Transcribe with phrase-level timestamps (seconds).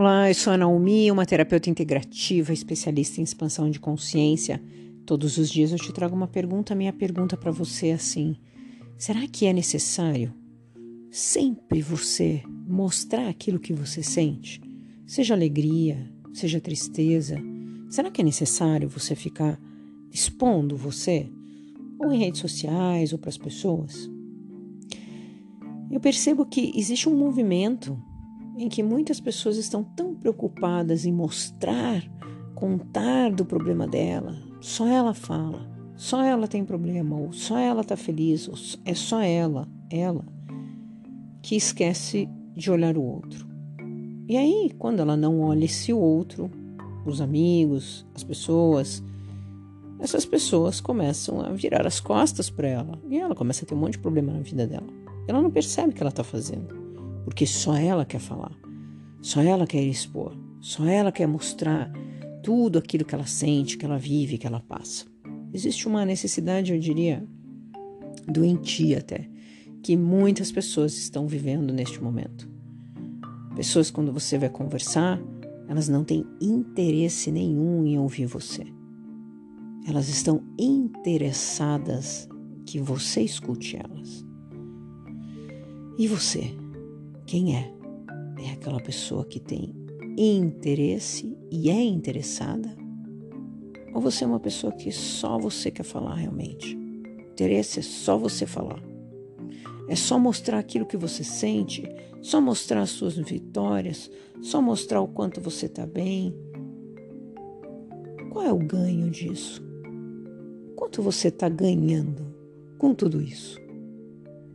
[0.00, 4.58] Olá, eu sou a Naomi, uma terapeuta integrativa, especialista em expansão de consciência.
[5.04, 6.74] Todos os dias eu te trago uma pergunta.
[6.74, 8.34] Minha pergunta para você é assim:
[8.96, 10.32] será que é necessário
[11.10, 14.58] sempre você mostrar aquilo que você sente?
[15.06, 17.36] Seja alegria, seja tristeza.
[17.90, 19.60] Será que é necessário você ficar
[20.10, 21.28] expondo você?
[21.98, 24.10] Ou em redes sociais ou para as pessoas?
[25.90, 28.02] Eu percebo que existe um movimento
[28.60, 32.04] em que muitas pessoas estão tão preocupadas em mostrar,
[32.54, 37.96] contar do problema dela, só ela fala, só ela tem problema, ou só ela está
[37.96, 40.26] feliz, ou é só ela, ela,
[41.40, 43.48] que esquece de olhar o outro.
[44.28, 46.50] E aí, quando ela não olha esse outro,
[47.06, 49.02] os amigos, as pessoas,
[49.98, 53.78] essas pessoas começam a virar as costas para ela e ela começa a ter um
[53.78, 54.86] monte de problema na vida dela.
[55.26, 56.89] Ela não percebe o que ela está fazendo
[57.24, 58.52] porque só ela quer falar,
[59.20, 61.90] só ela quer expor, só ela quer mostrar
[62.42, 65.04] tudo aquilo que ela sente, que ela vive, que ela passa.
[65.52, 67.26] Existe uma necessidade, eu diria,
[68.26, 69.28] doentia até,
[69.82, 72.48] que muitas pessoas estão vivendo neste momento.
[73.56, 75.20] Pessoas, quando você vai conversar,
[75.68, 78.64] elas não têm interesse nenhum em ouvir você.
[79.86, 82.28] Elas estão interessadas
[82.66, 84.24] que você escute elas.
[85.98, 86.59] E você?
[87.30, 87.72] Quem é?
[88.44, 89.72] É aquela pessoa que tem
[90.18, 92.76] interesse e é interessada?
[93.94, 96.76] Ou você é uma pessoa que só você quer falar realmente?
[97.30, 98.82] Interesse é só você falar.
[99.88, 101.84] É só mostrar aquilo que você sente,
[102.20, 104.10] só mostrar as suas vitórias,
[104.42, 106.34] só mostrar o quanto você está bem.
[108.32, 109.62] Qual é o ganho disso?
[110.74, 112.34] Quanto você está ganhando
[112.76, 113.56] com tudo isso?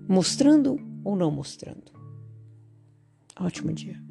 [0.10, 1.95] Mostrando ou não mostrando?
[3.39, 4.05] Ótimo dia.